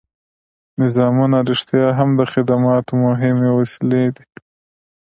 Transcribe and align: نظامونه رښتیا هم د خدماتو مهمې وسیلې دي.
نظامونه 0.81 1.37
رښتیا 1.49 1.87
هم 1.97 2.09
د 2.19 2.21
خدماتو 2.31 2.93
مهمې 3.05 3.49
وسیلې 3.59 4.05
دي. 4.15 4.25